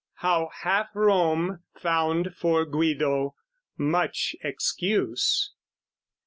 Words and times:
How 0.15 0.49
Half 0.63 0.95
Rome 0.95 1.59
found 1.75 2.33
for 2.35 2.65
Guido 2.65 3.35
much 3.77 4.35
excuse. 4.43 5.53